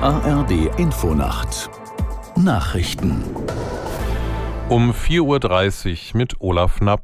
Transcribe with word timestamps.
ARD 0.00 0.78
Infonacht 0.78 1.68
Nachrichten 2.36 3.24
um 4.68 4.92
4.30 4.92 6.12
Uhr 6.14 6.18
mit 6.18 6.40
Olaf 6.40 6.76
Knapp. 6.76 7.02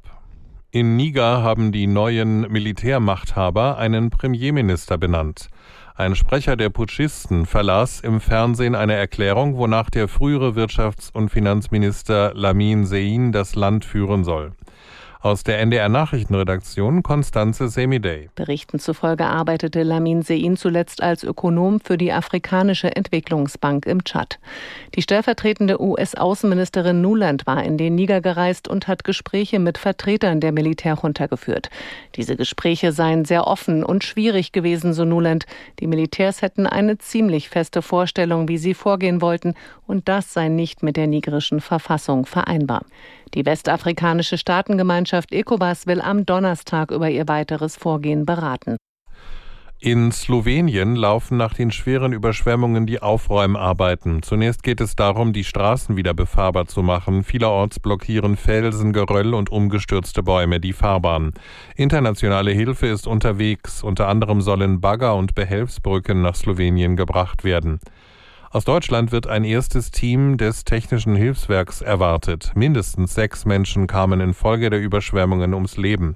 In 0.71 0.95
Niger 0.95 1.43
haben 1.43 1.73
die 1.73 1.89
neuen 1.89 2.43
Militärmachthaber 2.43 3.79
einen 3.79 4.11
Premierminister 4.11 4.97
benannt. 4.97 5.49
Ein 5.97 6.15
Sprecher 6.15 6.57
der 6.57 6.69
Putschisten 6.69 7.47
verlas 7.47 7.99
im 7.99 8.21
Fernsehen 8.21 8.77
eine 8.77 8.95
Erklärung, 8.95 9.57
wonach 9.57 9.91
der 9.91 10.07
frühere 10.07 10.51
Wirtschafts- 10.51 11.13
und 11.13 11.31
Finanzminister 11.31 12.33
Lamin 12.33 12.87
Sein 12.87 13.33
das 13.33 13.57
Land 13.57 13.85
führen 13.85 14.23
soll. 14.23 14.53
Aus 15.25 15.43
der 15.43 15.59
NDR 15.61 15.89
Nachrichtenredaktion 15.89 17.03
Konstanze 17.03 17.71
Semidey. 17.71 18.29
Berichten 18.35 18.79
zufolge 18.79 19.25
arbeitete 19.25 19.83
Lamin 19.83 20.21
Sein 20.21 20.59
zuletzt 20.59 21.03
als 21.03 21.25
Ökonom 21.25 21.81
für 21.81 21.97
die 21.97 22.13
Afrikanische 22.13 22.95
Entwicklungsbank 22.95 23.87
im 23.87 24.05
Tschad. 24.05 24.39
Die 24.95 25.01
stellvertretende 25.01 25.81
US-Außenministerin 25.81 27.01
Nuland 27.01 27.47
war 27.47 27.65
in 27.65 27.79
den 27.79 27.95
Niger 27.95 28.21
gereist 28.21 28.69
und 28.69 28.87
hat 28.87 29.03
Gespräche 29.03 29.61
mit 29.61 29.79
Vertretern 29.79 30.41
der 30.41 30.53
Militärjunta 30.53 31.25
geführt. 31.25 31.71
Diese 32.17 32.37
Gespräche 32.37 32.93
seien 32.93 33.25
sehr 33.25 33.47
offen 33.47 33.83
und 33.83 34.05
schwierig 34.05 34.53
gewesen, 34.53 34.93
so 34.93 35.07
Nuland. 35.07 35.47
Die 35.81 35.87
Militärs 35.87 36.43
hätten 36.43 36.67
eine 36.67 36.99
ziemlich 36.99 37.49
feste 37.49 37.81
Vorstellung, 37.81 38.49
wie 38.49 38.59
sie 38.59 38.75
vorgehen 38.75 39.23
wollten, 39.23 39.55
und 39.87 40.07
das 40.07 40.35
sei 40.35 40.49
nicht 40.49 40.83
mit 40.83 40.99
der 40.99 41.07
nigerischen 41.07 41.63
Verfassung 41.63 42.27
vereinbar. 42.27 42.83
Die 43.35 43.45
westafrikanische 43.45 44.39
Staatengemeinschaft 44.39 45.14
ECOWAS 45.31 45.87
will 45.87 46.01
am 46.01 46.27
Donnerstag 46.27 46.91
über 46.91 47.09
ihr 47.09 47.29
weiteres 47.29 47.77
Vorgehen 47.77 48.27
beraten. 48.27 48.77
In 49.81 50.13
Slowenien 50.13 50.97
laufen 50.97 51.37
nach 51.37 51.53
den 51.53 51.71
schweren 51.71 52.15
Überschwemmungen 52.15 52.87
die 52.87 53.03
Aufräumarbeiten. 53.03 54.23
Zunächst 54.23 54.63
geht 54.63 54.81
es 54.81 54.97
darum, 54.97 55.35
die 55.35 55.45
Straßen 55.45 55.95
wieder 55.97 56.15
befahrbar 56.15 56.65
zu 56.65 56.83
machen. 56.83 57.23
Vielerorts 57.23 57.81
blockieren 57.81 58.39
Felsen, 58.39 58.95
Geröll 58.95 59.35
und 59.35 59.53
umgestürzte 59.53 60.23
Bäume 60.23 60.59
die 60.59 60.73
Fahrbahn. 60.73 61.33
Internationale 61.77 62.53
Hilfe 62.53 62.87
ist 62.87 63.07
unterwegs. 63.07 63.83
Unter 63.83 64.09
anderem 64.09 64.41
sollen 64.41 64.81
Bagger 64.81 65.17
und 65.17 65.35
Behelfsbrücken 65.35 66.23
nach 66.23 66.35
Slowenien 66.35 66.97
gebracht 66.97 67.45
werden. 67.45 67.79
Aus 68.55 68.65
Deutschland 68.65 69.11
wird 69.11 69.27
ein 69.27 69.43
erstes 69.43 69.91
Team 69.91 70.37
des 70.37 70.63
Technischen 70.63 71.17
Hilfswerks 71.17 71.81
erwartet. 71.81 72.53
Mindestens 72.55 73.13
sechs 73.13 73.45
Menschen 73.45 73.89
kamen 73.89 74.21
infolge 74.21 74.71
der 74.71 74.81
Überschwemmungen 74.81 75.55
ums 75.55 75.77
Leben. 75.77 76.15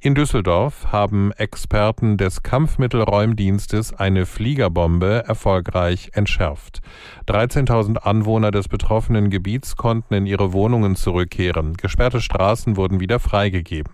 In 0.00 0.14
Düsseldorf 0.14 0.92
haben 0.92 1.30
Experten 1.32 2.16
des 2.16 2.42
Kampfmittelräumdienstes 2.42 3.92
eine 3.92 4.24
Fliegerbombe 4.24 5.24
erfolgreich 5.26 6.12
entschärft. 6.14 6.80
13.000 7.28 7.98
Anwohner 7.98 8.50
des 8.50 8.68
betroffenen 8.68 9.28
Gebiets 9.28 9.76
konnten 9.76 10.14
in 10.14 10.24
ihre 10.24 10.54
Wohnungen 10.54 10.96
zurückkehren. 10.96 11.74
Gesperrte 11.76 12.22
Straßen 12.22 12.78
wurden 12.78 13.00
wieder 13.00 13.20
freigegeben. 13.20 13.92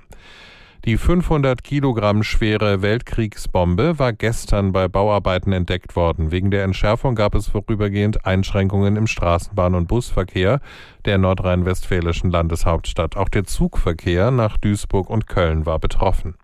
Die 0.86 0.96
500 0.96 1.62
Kilogramm 1.62 2.22
schwere 2.22 2.80
Weltkriegsbombe 2.80 3.98
war 3.98 4.14
gestern 4.14 4.72
bei 4.72 4.88
Bauarbeiten 4.88 5.52
entdeckt 5.52 5.94
worden. 5.94 6.30
Wegen 6.30 6.50
der 6.50 6.64
Entschärfung 6.64 7.14
gab 7.14 7.34
es 7.34 7.48
vorübergehend 7.48 8.24
Einschränkungen 8.24 8.96
im 8.96 9.04
Straßenbahn- 9.04 9.76
und 9.76 9.88
Busverkehr 9.88 10.60
der 11.04 11.18
nordrhein-westfälischen 11.18 12.30
Landeshauptstadt. 12.30 13.18
Auch 13.18 13.28
der 13.28 13.44
Zugverkehr 13.44 14.30
nach 14.30 14.56
Duisburg 14.56 15.10
und 15.10 15.26
Köln 15.26 15.66
war 15.66 15.78
betroffen. 15.78 16.36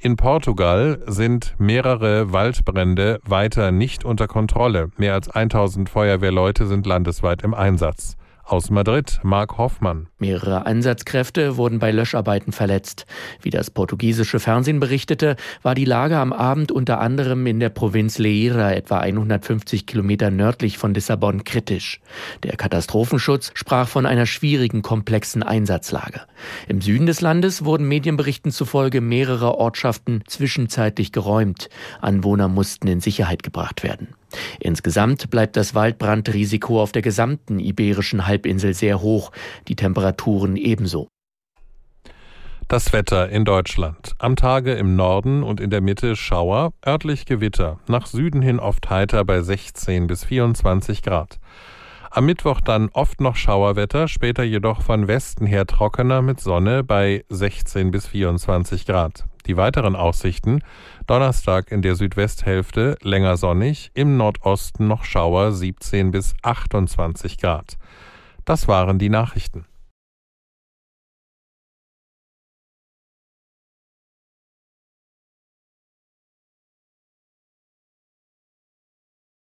In 0.00 0.16
Portugal 0.16 1.02
sind 1.06 1.54
mehrere 1.56 2.30
Waldbrände 2.34 3.20
weiter 3.24 3.72
nicht 3.72 4.04
unter 4.04 4.26
Kontrolle. 4.26 4.90
Mehr 4.98 5.14
als 5.14 5.30
1000 5.30 5.88
Feuerwehrleute 5.88 6.66
sind 6.66 6.84
landesweit 6.84 7.42
im 7.42 7.54
Einsatz. 7.54 8.18
Aus 8.48 8.70
Madrid, 8.70 9.20
Mark 9.22 9.58
Hoffmann. 9.58 10.06
Mehrere 10.18 10.64
Einsatzkräfte 10.64 11.58
wurden 11.58 11.78
bei 11.78 11.90
Löscharbeiten 11.90 12.54
verletzt. 12.54 13.04
Wie 13.42 13.50
das 13.50 13.70
portugiesische 13.70 14.40
Fernsehen 14.40 14.80
berichtete, 14.80 15.36
war 15.60 15.74
die 15.74 15.84
Lage 15.84 16.16
am 16.16 16.32
Abend 16.32 16.72
unter 16.72 16.98
anderem 16.98 17.46
in 17.46 17.60
der 17.60 17.68
Provinz 17.68 18.16
Leira, 18.16 18.72
etwa 18.72 19.00
150 19.00 19.84
Kilometer 19.84 20.30
nördlich 20.30 20.78
von 20.78 20.94
Lissabon, 20.94 21.44
kritisch. 21.44 22.00
Der 22.42 22.56
Katastrophenschutz 22.56 23.50
sprach 23.52 23.86
von 23.86 24.06
einer 24.06 24.24
schwierigen, 24.24 24.80
komplexen 24.80 25.42
Einsatzlage. 25.42 26.22
Im 26.68 26.80
Süden 26.80 27.04
des 27.04 27.20
Landes 27.20 27.66
wurden 27.66 27.86
Medienberichten 27.86 28.50
zufolge 28.50 29.02
mehrere 29.02 29.58
Ortschaften 29.58 30.22
zwischenzeitlich 30.26 31.12
geräumt. 31.12 31.68
Anwohner 32.00 32.48
mussten 32.48 32.88
in 32.88 33.00
Sicherheit 33.00 33.42
gebracht 33.42 33.82
werden. 33.82 34.14
Insgesamt 34.60 35.30
bleibt 35.30 35.56
das 35.56 35.74
Waldbrandrisiko 35.74 36.80
auf 36.80 36.92
der 36.92 37.02
gesamten 37.02 37.58
iberischen 37.58 38.26
Halbinsel 38.26 38.74
sehr 38.74 39.00
hoch, 39.00 39.32
die 39.68 39.76
Temperaturen 39.76 40.56
ebenso. 40.56 41.08
Das 42.68 42.92
Wetter 42.92 43.30
in 43.30 43.46
Deutschland. 43.46 44.12
Am 44.18 44.36
Tage 44.36 44.74
im 44.74 44.94
Norden 44.94 45.42
und 45.42 45.58
in 45.58 45.70
der 45.70 45.80
Mitte 45.80 46.16
Schauer, 46.16 46.74
örtlich 46.86 47.24
Gewitter, 47.24 47.78
nach 47.88 48.04
Süden 48.04 48.42
hin 48.42 48.60
oft 48.60 48.90
heiter 48.90 49.24
bei 49.24 49.40
16 49.40 50.06
bis 50.06 50.24
24 50.24 51.02
Grad. 51.02 51.38
Am 52.10 52.24
Mittwoch 52.24 52.62
dann 52.62 52.88
oft 52.94 53.20
noch 53.20 53.36
Schauerwetter, 53.36 54.08
später 54.08 54.42
jedoch 54.42 54.80
von 54.80 55.08
Westen 55.08 55.46
her 55.46 55.66
trockener 55.66 56.22
mit 56.22 56.40
Sonne 56.40 56.82
bei 56.82 57.24
16 57.28 57.90
bis 57.90 58.06
24 58.06 58.86
Grad. 58.86 59.24
Die 59.46 59.58
weiteren 59.58 59.94
Aussichten 59.94 60.62
Donnerstag 61.06 61.70
in 61.70 61.82
der 61.82 61.96
Südwesthälfte 61.96 62.96
länger 63.02 63.36
sonnig, 63.36 63.90
im 63.92 64.16
Nordosten 64.16 64.88
noch 64.88 65.04
Schauer 65.04 65.52
17 65.52 66.10
bis 66.10 66.34
28 66.42 67.36
Grad. 67.36 67.76
Das 68.46 68.68
waren 68.68 68.98
die 68.98 69.10
Nachrichten. 69.10 69.66